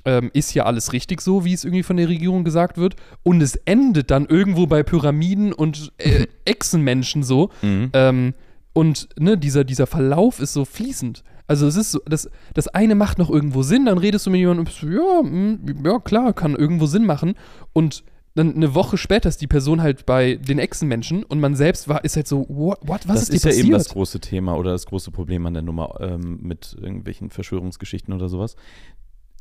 [0.10, 2.96] ähm, ist ja alles richtig so, wie es irgendwie von der Regierung gesagt wird.
[3.22, 7.52] Und es endet dann irgendwo bei Pyramiden und äh, Echsenmenschen so.
[7.62, 7.92] Mhm.
[7.94, 8.34] Ähm,
[8.74, 11.24] und ne, dieser, dieser Verlauf ist so fließend.
[11.46, 14.40] Also es ist so, das, das eine macht noch irgendwo Sinn, dann redest du mit
[14.40, 17.36] jemandem und bist so, ja, mm, ja, klar, kann irgendwo Sinn machen.
[17.74, 18.04] Und
[18.36, 22.04] dann eine Woche später ist die Person halt bei den Echsenmenschen und man selbst war,
[22.04, 23.66] ist halt so, what, what was das ist ist ja passiert?
[23.66, 28.14] eben das große Thema oder das große Problem an der Nummer ähm, mit irgendwelchen Verschwörungsgeschichten
[28.14, 28.56] oder sowas.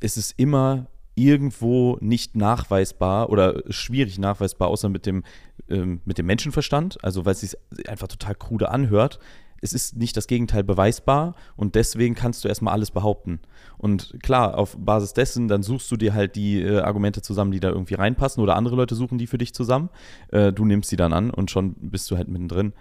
[0.00, 5.24] Es ist immer irgendwo nicht nachweisbar oder schwierig nachweisbar, außer mit dem,
[5.68, 7.56] ähm, mit dem Menschenverstand, also weil es sich
[7.88, 9.18] einfach total krude anhört.
[9.60, 13.40] Es ist nicht das Gegenteil beweisbar und deswegen kannst du erstmal alles behaupten.
[13.76, 17.58] Und klar, auf Basis dessen, dann suchst du dir halt die äh, Argumente zusammen, die
[17.58, 19.90] da irgendwie reinpassen oder andere Leute suchen die für dich zusammen.
[20.28, 22.72] Äh, du nimmst sie dann an und schon bist du halt mittendrin.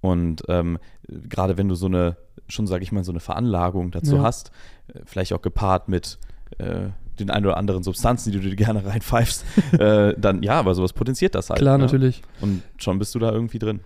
[0.00, 0.78] Und ähm,
[1.08, 2.16] gerade wenn du so eine,
[2.48, 4.22] schon sage ich mal, so eine Veranlagung dazu Ja.
[4.22, 4.52] hast,
[4.94, 6.20] äh, vielleicht auch gepaart mit
[6.58, 9.44] äh, den ein oder anderen Substanzen, die du dir gerne reinpfeifst,
[9.78, 11.60] äh, dann ja, aber sowas potenziert das halt.
[11.60, 11.84] Klar, ne?
[11.84, 12.22] natürlich.
[12.40, 13.80] Und schon bist du da irgendwie drin.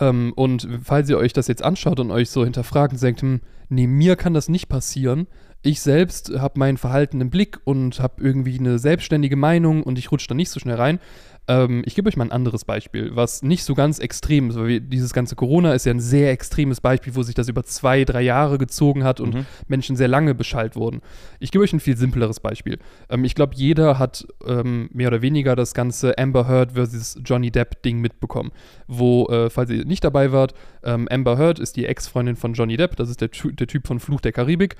[0.00, 3.40] Ähm, und falls ihr euch das jetzt anschaut und euch so hinterfragt und sagt, hm,
[3.68, 5.26] nee, mir kann das nicht passieren.
[5.62, 10.12] Ich selbst habe mein Verhalten im Blick und habe irgendwie eine selbstständige Meinung und ich
[10.12, 11.00] rutsche da nicht so schnell rein.
[11.48, 14.66] Ähm, ich gebe euch mal ein anderes Beispiel, was nicht so ganz extrem ist, weil
[14.66, 18.04] wir, dieses ganze Corona ist ja ein sehr extremes Beispiel, wo sich das über zwei,
[18.04, 19.46] drei Jahre gezogen hat und Mhm.
[19.66, 21.00] Menschen sehr lange beschallt wurden.
[21.40, 22.78] Ich gebe euch ein viel simpleres Beispiel.
[23.08, 27.50] Ähm, ich glaube, jeder hat ähm, mehr oder weniger das ganze Amber Heard versus Johnny
[27.50, 28.52] Depp Ding mitbekommen,
[28.86, 30.52] wo, äh, falls ihr nicht dabei wart,
[30.84, 34.00] ähm, Amber Heard ist die Ex-Freundin von Johnny Depp, das ist der, der Typ von
[34.00, 34.76] Fluch der Karibik.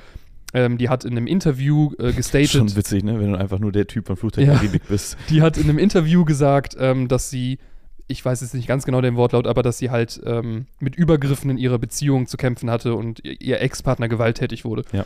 [0.55, 3.21] Ähm, die hat in einem Interview äh, gestated, Schon witzig, ne?
[3.21, 4.55] wenn du einfach nur der Typ von Fluch der Ja.
[4.55, 5.17] Karibik bist.
[5.29, 7.59] die hat in einem Interview gesagt, ähm, dass sie,
[8.07, 11.51] ich weiß jetzt nicht ganz genau den Wortlaut, aber dass sie halt ähm, mit Übergriffen
[11.51, 14.85] in ihrer Beziehung zu kämpfen hatte und ihr, ihr Ex-Partner gewalttätig wurde.
[14.93, 15.05] Ja.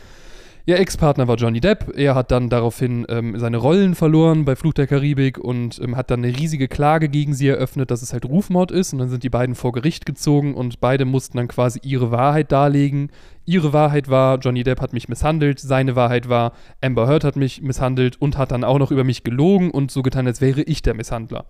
[0.65, 1.91] Ihr Ex-Partner war Johnny Depp.
[1.93, 6.09] Er hat dann daraufhin ähm, seine Rollen verloren bei Fluch der Karibik und ähm, hat
[6.09, 8.93] dann eine riesige Klage gegen sie eröffnet, dass es halt Rufmord ist.
[8.93, 12.53] Und dann sind die beiden vor Gericht gezogen und beide mussten dann quasi ihre Wahrheit
[12.53, 13.11] darlegen.
[13.45, 15.59] Ihre Wahrheit war, Johnny Depp hat mich misshandelt.
[15.59, 19.25] Seine Wahrheit war, Amber Heard hat mich misshandelt und hat dann auch noch über mich
[19.25, 21.43] gelogen und so getan, als wäre ich der Misshandler.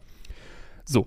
[0.85, 1.05] So.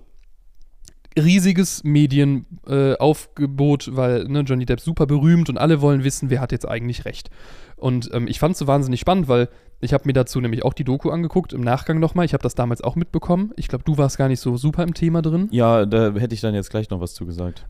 [1.17, 6.51] Riesiges Medienaufgebot, äh, weil ne, Johnny Depp super berühmt und alle wollen wissen, wer hat
[6.51, 7.31] jetzt eigentlich recht.
[7.75, 9.49] Und ähm, ich fand es so wahnsinnig spannend, weil
[9.79, 12.25] ich habe mir dazu nämlich auch die Doku angeguckt, im Nachgang nochmal.
[12.25, 13.51] Ich habe das damals auch mitbekommen.
[13.55, 15.49] Ich glaube, du warst gar nicht so super im Thema drin.
[15.51, 17.67] Ja, da hätte ich dann jetzt gleich noch was zu gesagt.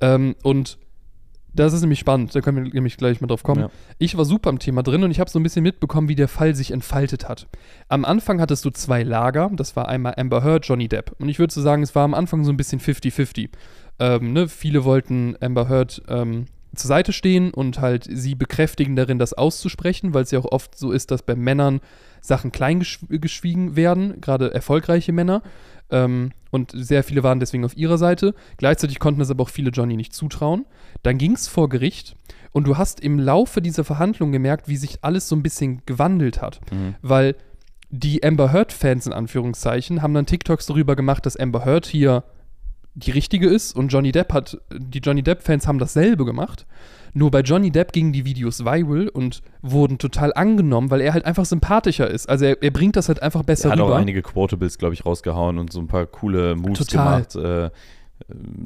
[0.00, 0.78] Ähm, und
[1.54, 3.62] das ist nämlich spannend, da können wir nämlich gleich mal drauf kommen.
[3.62, 3.70] Ja.
[3.98, 6.28] Ich war super im Thema drin und ich habe so ein bisschen mitbekommen, wie der
[6.28, 7.46] Fall sich entfaltet hat.
[7.88, 11.14] Am Anfang hattest du zwei Lager, das war einmal Amber Heard, Johnny Depp.
[11.18, 13.50] Und ich würde so sagen, es war am Anfang so ein bisschen 50-50.
[14.00, 14.48] Ähm, ne?
[14.48, 20.14] Viele wollten Amber Heard ähm, zur Seite stehen und halt sie bekräftigen darin, das auszusprechen,
[20.14, 21.80] weil es ja auch oft so ist, dass bei Männern
[22.20, 25.42] Sachen klein geschw geschwiegen werden, gerade erfolgreiche Männer.
[25.90, 28.34] Ähm, und sehr viele waren deswegen auf ihrer Seite.
[28.56, 30.64] Gleichzeitig konnten es aber auch viele Johnny nicht zutrauen.
[31.02, 32.16] Dann ging es vor Gericht
[32.52, 36.40] und du hast im Laufe dieser Verhandlung gemerkt, wie sich alles so ein bisschen gewandelt
[36.40, 36.60] hat.
[36.72, 36.94] Mhm.
[37.02, 37.36] Weil
[37.90, 42.24] die Amber Heard-Fans in Anführungszeichen haben dann TikToks darüber gemacht, dass Amber Heard hier
[42.94, 46.66] die richtige ist und Johnny Depp hat, die Johnny Depp-Fans haben dasselbe gemacht.
[47.16, 51.24] Nur bei Johnny Depp gingen die Videos viral und wurden total angenommen, weil er halt
[51.24, 52.28] einfach sympathischer ist.
[52.28, 53.96] Also er, er bringt das halt einfach besser Er hat auch rüber.
[53.96, 57.22] einige Quotables, glaube ich, rausgehauen und so ein paar coole Moves Total.
[57.22, 57.36] gemacht.
[57.36, 57.70] Äh,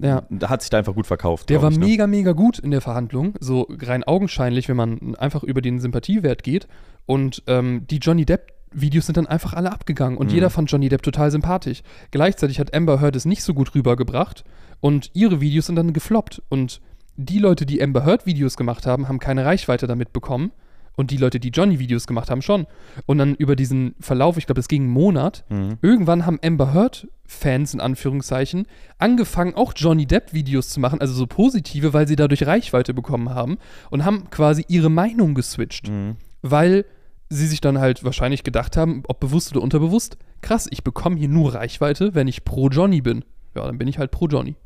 [0.02, 0.22] Ja.
[0.44, 1.50] Hat sich da einfach gut verkauft.
[1.50, 1.86] Der war ich, ne?
[1.86, 6.42] mega, mega gut in der Verhandlung, so rein augenscheinlich, wenn man einfach über den Sympathiewert
[6.42, 6.68] geht.
[7.06, 8.24] Und ähm, die Johnny
[8.72, 10.34] Depp-Videos sind dann einfach alle abgegangen und Mhm.
[10.34, 11.82] jeder fand Johnny Depp total sympathisch.
[12.10, 14.44] Gleichzeitig hat Amber Heard es nicht so gut rübergebracht
[14.80, 16.42] und ihre Videos sind dann gefloppt.
[16.48, 16.80] Und
[17.16, 20.52] die Leute, die Amber Heard-Videos gemacht haben, haben keine Reichweite damit bekommen.
[20.96, 22.66] Und die Leute, die Johnny-Videos gemacht haben, schon.
[23.06, 25.78] Und dann über diesen Verlauf, ich glaube, das ging einen Monat, Mhm.
[25.80, 28.66] irgendwann haben Amber Heard-Fans in Anführungszeichen
[28.98, 33.58] angefangen, auch Johnny Depp-Videos zu machen, also so positive, weil sie dadurch Reichweite bekommen haben
[33.90, 35.88] und haben quasi ihre Meinung geswitcht.
[35.88, 36.16] Mhm.
[36.42, 36.84] Weil
[37.28, 41.28] sie sich dann halt wahrscheinlich gedacht haben, ob bewusst oder unterbewusst, krass, ich bekomme hier
[41.28, 43.24] nur Reichweite, wenn ich pro Johnny bin.
[43.54, 44.56] Ja, dann bin ich halt pro Johnny.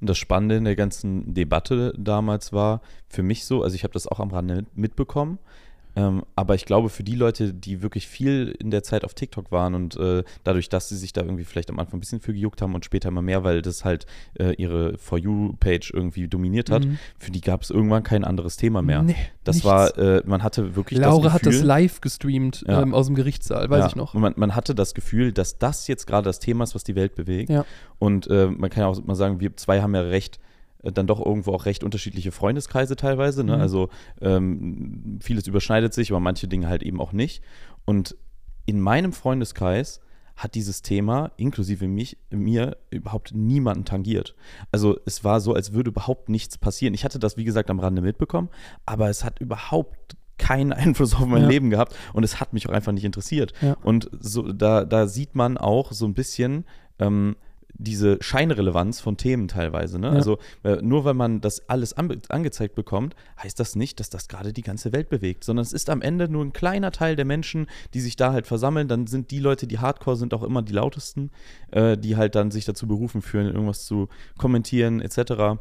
[0.00, 3.94] Und das Spannende in der ganzen Debatte damals war für mich so, also ich habe
[3.94, 5.38] das auch am Rande mitbekommen,
[5.96, 9.52] ähm, aber ich glaube, für die Leute, die wirklich viel in der Zeit auf TikTok
[9.52, 12.32] waren und äh, dadurch, dass sie sich da irgendwie vielleicht am Anfang ein bisschen für
[12.32, 14.06] gejuckt haben und später immer mehr, weil das halt
[14.38, 16.98] äh, ihre For You-Page irgendwie dominiert hat, Mhm.
[17.18, 19.02] für die gab es irgendwann kein anderes Thema mehr.
[19.02, 19.66] Nee, das nichts.
[19.68, 22.82] war, äh, man hatte wirklich Laura das hat Gefühl, das live gestreamt Ja.
[22.82, 24.14] ähm, aus dem Gerichtssaal, weiß ja, ich noch.
[24.14, 27.14] Man, man hatte das Gefühl, dass das jetzt gerade das Thema ist, was die Welt
[27.14, 27.50] bewegt.
[27.50, 27.64] Ja.
[27.98, 30.40] Und äh, man kann ja auch mal sagen, wir zwei haben ja recht,
[30.92, 33.44] dann doch irgendwo auch recht unterschiedliche Freundeskreise teilweise.
[33.44, 33.56] Ne?
[33.56, 33.60] Mhm.
[33.60, 33.88] Also
[34.20, 37.42] ähm, vieles überschneidet sich, aber manche Dinge halt eben auch nicht.
[37.84, 38.16] Und
[38.66, 40.00] in meinem Freundeskreis
[40.36, 44.34] hat dieses Thema, inklusive mich, mir, überhaupt niemanden tangiert.
[44.72, 46.94] Also es war so, als würde überhaupt nichts passieren.
[46.94, 48.48] Ich hatte das, wie gesagt, am Rande mitbekommen,
[48.84, 51.48] aber es hat überhaupt keinen Einfluss auf mein Ja.
[51.48, 53.52] Leben gehabt und es hat mich auch einfach nicht interessiert.
[53.60, 53.76] Ja.
[53.82, 56.64] Und so, da, da sieht man auch so ein bisschen
[56.98, 57.36] ähm,
[57.74, 59.98] diese Scheinrelevanz von Themen teilweise.
[59.98, 60.08] Ne?
[60.08, 60.12] Ja.
[60.12, 64.52] Also äh, nur weil man das alles angezeigt bekommt, heißt das nicht, dass das gerade
[64.52, 67.66] die ganze Welt bewegt, sondern es ist am Ende nur ein kleiner Teil der Menschen,
[67.92, 68.88] die sich da halt versammeln.
[68.88, 71.30] Dann sind die Leute, die Hardcore sind, auch immer die lautesten,
[71.72, 74.08] äh, die halt dann sich dazu berufen fühlen, irgendwas zu
[74.38, 75.58] kommentieren etc.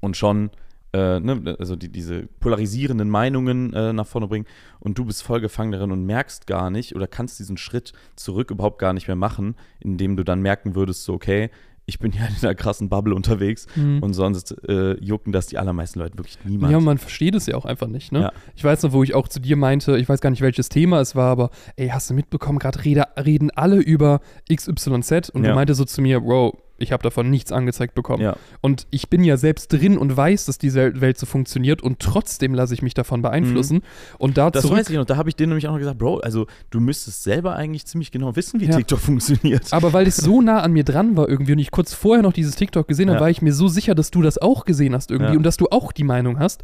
[0.00, 0.50] Und schon
[0.92, 4.46] äh, ne, also die, diese polarisierenden Meinungen äh, nach vorne bringen
[4.80, 8.50] und du bist voll gefangen darin und merkst gar nicht oder kannst diesen Schritt zurück
[8.50, 11.50] überhaupt gar nicht mehr machen, indem du dann merken würdest, so, okay,
[11.90, 14.02] ich bin ja in einer krassen Bubble unterwegs Mhm.
[14.02, 16.70] und sonst äh, jucken das die allermeisten Leute wirklich niemand.
[16.70, 18.20] Ja, man versteht es ja auch einfach nicht, ne?
[18.20, 18.32] Ja.
[18.56, 21.00] Ich weiß noch, wo ich auch zu dir meinte, ich weiß gar nicht, welches Thema
[21.00, 24.20] es war, aber ey, hast du mitbekommen, gerade rede, reden alle über
[24.54, 25.50] XYZ und Ja.
[25.50, 28.22] du meinte so zu mir, Bro, ich habe davon nichts angezeigt bekommen.
[28.22, 28.36] Ja.
[28.60, 32.54] Und ich bin ja selbst drin und weiß, dass diese Welt so funktioniert und trotzdem
[32.54, 33.82] lasse ich mich davon beeinflussen.
[34.18, 34.52] Und da Mhm.
[34.52, 36.80] Das weiß ich noch, da habe ich dir nämlich auch noch gesagt, Bro, also du
[36.80, 38.76] müsstest selber eigentlich ziemlich genau wissen, wie Ja.
[38.76, 39.72] TikTok funktioniert.
[39.72, 42.32] Aber weil es so nah an mir dran war irgendwie und ich kurz vorher noch
[42.32, 43.20] dieses TikTok gesehen habe, Ja.
[43.22, 45.66] war ich mir so sicher, dass du das auch gesehen hast irgendwie und dass du
[45.70, 46.62] auch die Meinung hast.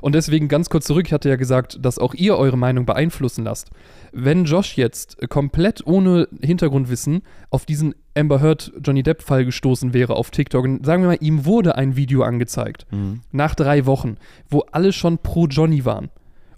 [0.00, 3.44] Und deswegen ganz kurz zurück, ich hatte ja gesagt, dass auch ihr eure Meinung beeinflussen
[3.44, 3.70] lasst.
[4.12, 10.16] Wenn Josh jetzt komplett ohne Hintergrundwissen auf diesen Amber Heard Johnny Depp Fall gestoßen wäre
[10.16, 13.20] auf TikTok und sagen wir mal, ihm wurde ein Video angezeigt Mhm.
[13.32, 14.16] nach drei Wochen,
[14.48, 16.10] wo alle schon pro Johnny waren.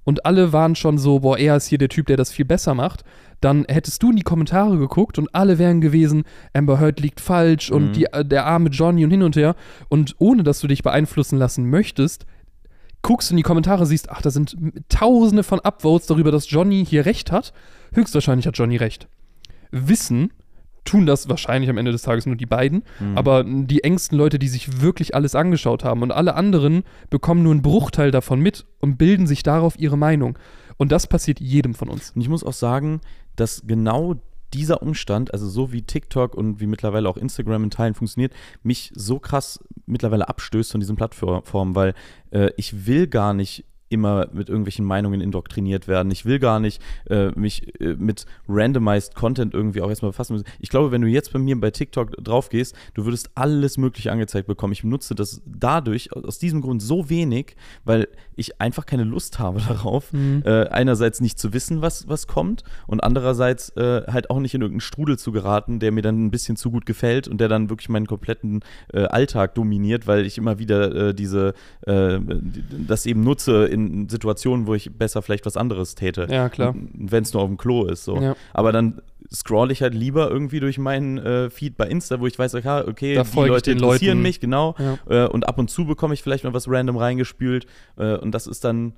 [0.05, 2.73] Und alle waren schon so, boah, er ist hier der Typ, der das viel besser
[2.75, 3.05] macht.
[3.43, 6.23] Dann hättest du in die Kommentare geguckt und alle wären gewesen,
[6.55, 7.93] Amber Heard liegt falsch und Mhm.
[7.93, 9.55] die, äh, der arme Johnny und hin und her.
[9.91, 12.25] Und ohne, dass du dich beeinflussen lassen möchtest,
[13.03, 14.57] guckst du in die Kommentare, siehst, ach, da sind
[14.89, 17.53] tausende von Upvotes darüber, dass Johnny hier recht hat.
[17.93, 19.09] Höchstwahrscheinlich hat Johnny recht.
[19.71, 20.33] Wissen
[20.89, 23.17] tun das wahrscheinlich am Ende des Tages nur die beiden, Mhm.
[23.19, 27.53] aber die engsten Leute, die sich wirklich alles angeschaut haben und alle anderen bekommen nur
[27.53, 30.39] einen Bruchteil davon mit und bilden sich darauf ihre Meinung.
[30.77, 32.13] Und das passiert jedem von uns.
[32.13, 33.01] Und ich muss auch sagen,
[33.37, 34.15] dass genau
[34.55, 38.91] dieser Umstand, also so wie TikTok und wie mittlerweile auch Instagram in Teilen funktioniert, mich
[38.95, 41.95] so krass mittlerweile abstößt von diesen Plattformen, weil
[42.31, 46.11] äh, ich will gar nicht immer mit irgendwelchen Meinungen indoktriniert werden.
[46.13, 50.47] Ich will gar nicht äh, mich äh, mit randomized Content irgendwie auch erstmal befassen müssen.
[50.61, 54.13] Ich glaube, wenn du jetzt bei mir bei TikTok drauf gehst, du würdest alles Mögliche
[54.13, 54.73] angezeigt bekommen.
[54.73, 59.61] Ich benutze das dadurch, aus diesem Grund so wenig, weil ich einfach keine Lust habe
[59.69, 60.43] darauf, Mhm.
[60.45, 64.61] äh, einerseits nicht zu wissen, was, was kommt und andererseits äh, halt auch nicht in
[64.63, 67.69] irgendeinen Strudel zu geraten, der mir dann ein bisschen zu gut gefällt und der dann
[67.71, 68.61] wirklich meinen kompletten
[68.93, 71.55] äh, Alltag dominiert, weil ich immer wieder äh, diese,
[71.87, 73.78] die- das eben nutze in
[74.09, 76.27] Situationen, wo ich besser vielleicht was anderes täte.
[76.31, 76.75] Ja, klar.
[76.75, 78.05] Wenn es nur auf dem Klo ist.
[78.05, 78.21] So.
[78.21, 78.37] Ja.
[78.53, 79.01] Aber dann
[79.33, 82.85] scroll ich halt lieber irgendwie durch meinen äh, Feed bei Insta, wo ich weiß, okay,
[82.87, 84.23] okay Da die Leute interessieren Leuten.
[84.23, 84.75] mich, genau.
[84.79, 85.27] Ja.
[85.27, 87.67] Äh, und ab und zu bekomme ich vielleicht mal was random reingespült.
[87.97, 88.95] Äh, und das ist dann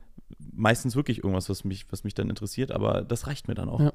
[0.60, 3.80] meistens wirklich irgendwas, was mich, was mich dann interessiert, aber das reicht mir dann auch.
[3.80, 3.92] Ja.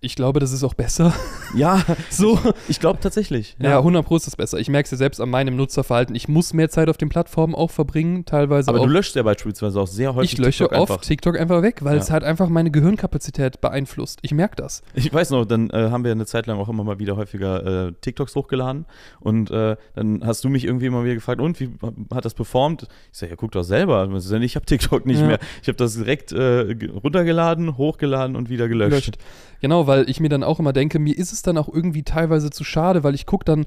[0.00, 1.12] Ich glaube, das ist auch besser.
[1.54, 2.38] Ja, so.
[2.68, 3.56] ich glaube tatsächlich.
[3.60, 4.58] Ja, 100 Pro ist das besser.
[4.58, 6.14] Ich merke es ja selbst an meinem Nutzerverhalten.
[6.14, 8.84] Ich muss mehr Zeit auf den Plattformen auch verbringen, teilweise aber auch.
[8.84, 10.32] du löschst ja beispielsweise auch sehr häufig.
[10.34, 11.04] ich lösche TikTok oft einfach.
[11.04, 12.02] TikTok einfach weg, weil Ja.
[12.02, 14.20] es halt einfach meine Gehirnkapazität beeinflusst.
[14.22, 14.82] Ich merke das.
[14.94, 17.88] Ich weiß noch, dann äh, haben wir eine Zeit lang auch immer mal wieder häufiger
[17.88, 18.86] äh, TikToks hochgeladen
[19.20, 21.70] und äh, dann hast du mich irgendwie immer wieder gefragt, und wie
[22.14, 22.86] hat das performt?
[23.12, 24.08] Ich sage, ja, guck doch selber.
[24.08, 25.26] Ja nicht- Ich habe TikTok nicht Ja.
[25.26, 25.38] mehr.
[25.62, 28.90] Ich habe das direkt äh, ge- runtergeladen, hochgeladen und wieder gelöscht.
[28.90, 29.18] gelöscht.
[29.60, 32.50] Genau, weil ich mir dann auch immer denke, mir ist es dann auch irgendwie teilweise
[32.50, 33.66] zu schade, weil ich gucke dann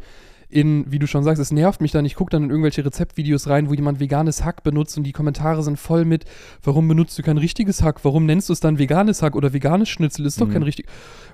[0.52, 3.48] in, wie du schon sagst, es nervt mich dann, ich gucke dann in irgendwelche Rezeptvideos
[3.48, 6.26] rein, wo jemand veganes Hack benutzt und die Kommentare sind voll mit,
[6.64, 9.90] warum benutzt du kein richtiges Hack, warum nennst du es dann veganes Hack oder veganes
[9.90, 10.54] Schnitzel, ist doch Mhm.
[10.54, 10.86] kein richtig.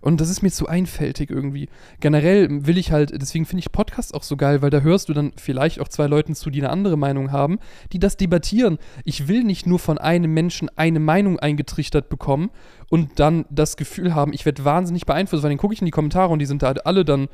[0.01, 1.69] Und das ist mir zu einfältig irgendwie.
[1.99, 5.13] Generell will ich halt, deswegen finde ich Podcasts auch so geil, weil da hörst du
[5.13, 7.60] dann vielleicht auch zwei Leuten zu, die eine andere Meinung haben,
[7.91, 8.77] die das debattieren.
[9.03, 12.49] Ich will nicht nur von einem Menschen eine Meinung eingetrichtert bekommen
[12.89, 15.91] und dann das Gefühl haben, ich werde wahnsinnig beeinflusst, weil dann gucke ich in die
[15.91, 17.27] Kommentare und die sind da alle dann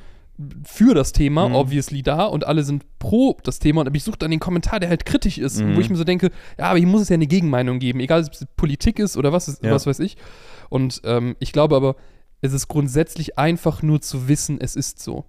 [0.64, 1.56] für das Thema, Mhm.
[1.56, 3.82] obviously da, und alle sind pro das Thema.
[3.82, 5.76] Und ich suche dann den Kommentar, der halt kritisch ist, Mhm.
[5.76, 8.24] wo ich mir so denke, ja, aber hier muss es ja eine Gegenmeinung geben, egal
[8.24, 9.72] ob es Politik ist oder was, ist, Ja.
[9.72, 10.18] was weiß ich.
[10.70, 11.96] Und ähm, ich glaube aber,
[12.42, 15.26] es ist grundsätzlich einfach nur zu wissen, es ist so.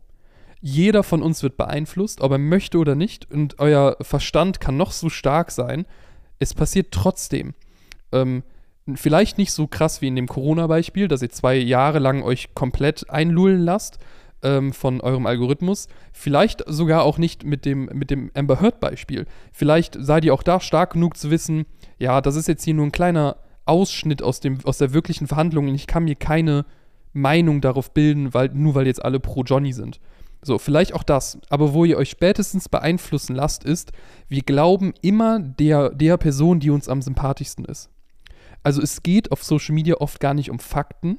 [0.60, 4.92] Jeder von uns wird beeinflusst, ob er möchte oder nicht, und euer Verstand kann noch
[4.92, 5.84] so stark sein.
[6.38, 7.52] Es passiert trotzdem.
[8.10, 8.42] Ähm,
[8.94, 13.10] vielleicht nicht so krass wie in dem Corona-Beispiel, dass ihr zwei Jahre lang euch komplett
[13.10, 13.98] einlullen lasst
[14.44, 15.88] ähm, von eurem Algorithmus.
[16.12, 19.26] Vielleicht sogar auch nicht mit dem, mit dem Amber Heard-Beispiel.
[19.52, 21.66] Vielleicht seid ihr auch da stark genug zu wissen,
[21.98, 25.68] ja, das ist jetzt hier nur ein kleiner Ausschnitt aus, dem, aus der wirklichen Verhandlung
[25.68, 26.66] und ich kann mir keine
[27.12, 30.00] Meinung darauf bilden, weil, nur weil jetzt alle pro Johnny sind.
[30.42, 31.38] So, vielleicht auch das.
[31.48, 33.92] Aber wo ihr euch spätestens beeinflussen lasst, ist,
[34.28, 37.88] wir glauben immer der, der Person, die uns am sympathischsten ist.
[38.62, 41.18] Also es geht auf Social Media oft gar nicht um Fakten.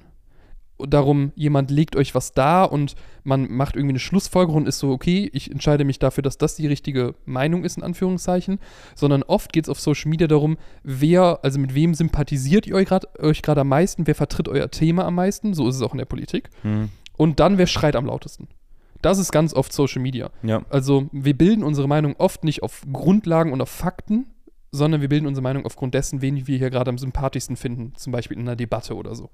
[0.77, 4.91] Darum, jemand legt euch was dar und man macht irgendwie eine Schlussfolgerung und ist so,
[4.91, 8.59] okay, ich entscheide mich dafür, dass das die richtige Meinung ist, in Anführungszeichen.
[8.93, 12.87] Sondern oft geht es auf Social Media darum, wer, also mit wem sympathisiert ihr euch
[12.87, 15.93] gerade euch gerade am meisten, wer vertritt euer Thema am meisten, so ist es auch
[15.93, 16.49] in der Politik.
[16.63, 16.89] Mhm.
[17.17, 18.49] Und dann, wer schreit am lautesten.
[19.01, 20.31] Das ist ganz oft Social Media.
[20.43, 20.63] Ja.
[20.69, 24.25] Also wir bilden unsere Meinung oft nicht auf Grundlagen und auf Fakten,
[24.71, 28.11] sondern wir bilden unsere Meinung aufgrund dessen, wen wir hier gerade am sympathischsten finden, zum
[28.11, 29.29] Beispiel in einer Debatte oder so.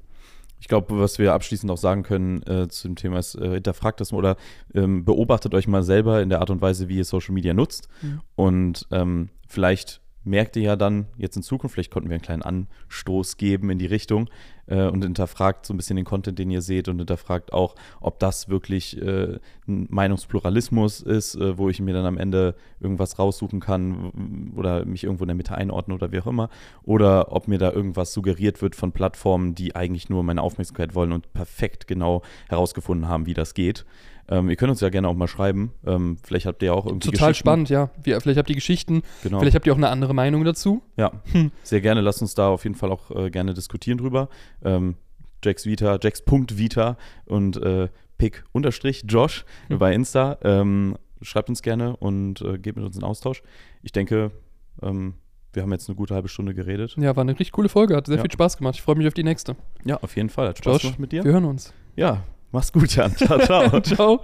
[0.62, 4.00] Ich glaube, was wir abschließend auch sagen können äh, zu dem Thema ist, äh, hinterfragt
[4.00, 4.36] das mal oder
[4.76, 7.88] ähm, beobachtet euch mal selber in der Art und Weise, wie ihr Social Media nutzt.
[8.04, 8.21] Mhm.
[8.36, 12.44] Und ähm, vielleicht merkt ihr ja dann jetzt in Zukunft, vielleicht konnten wir einen kleinen
[12.44, 14.30] Anstoß geben in die Richtung
[14.68, 18.20] äh, und hinterfragt so ein bisschen den Content, den ihr seht und hinterfragt auch, ob
[18.20, 23.60] das wirklich äh, ein Meinungspluralismus ist, äh, wo ich mir dann am Ende irgendwas raussuchen
[23.60, 26.50] kann oder mich irgendwo in der Mitte einordne oder wie auch immer.
[26.84, 31.12] Oder ob mir da irgendwas suggeriert wird von Plattformen, die eigentlich nur meine Aufmerksamkeit wollen
[31.12, 33.86] und perfekt genau herausgefunden haben, wie das geht.
[34.32, 35.74] Ähm, ihr könnt uns ja gerne auch mal schreiben.
[35.86, 37.91] Ähm, vielleicht habt ihr ja auch irgendwie Total spannend, ja.
[38.02, 39.39] Wir, vielleicht habt ihr Geschichten, Genau.
[39.39, 40.82] vielleicht habt ihr auch eine andere Meinung dazu.
[40.98, 41.52] Ja, Hm.
[41.63, 42.02] sehr gerne.
[42.02, 44.30] Lasst uns da auf jeden Fall auch äh, gerne diskutieren drüber.
[44.63, 44.96] Ähm,
[45.44, 49.78] Jax Vita, Jax.vita und äh, Pick unterstrich Josh Hm.
[49.80, 50.38] bei Insta.
[50.44, 53.44] Ähm, schreibt uns gerne und äh, geht mit uns in Austausch.
[53.84, 54.32] Ich denke,
[54.82, 55.15] ähm,
[55.54, 56.96] wir haben jetzt eine gute halbe Stunde geredet.
[56.98, 58.22] Ja, war eine richtig coole Folge, hat sehr Ja.
[58.22, 58.76] viel Spaß gemacht.
[58.76, 59.58] Ich freue mich auf die nächste.
[59.84, 60.48] Ja, auf jeden Fall.
[60.48, 61.24] Hat Spaß Josh, gemacht mit dir.
[61.26, 61.74] wir hören uns.
[61.98, 63.16] Ja, mach's gut, Jan.
[63.16, 63.80] Ciao, ciao.
[63.82, 64.22] Ciao.